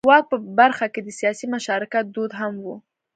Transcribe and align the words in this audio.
د 0.05 0.07
واک 0.09 0.25
په 0.31 0.37
برخه 0.59 0.85
کې 0.93 1.01
د 1.03 1.09
سیاسي 1.19 1.45
مشارکت 1.55 2.05
دود 2.15 2.31
هم 2.39 2.53
و. 2.63 2.67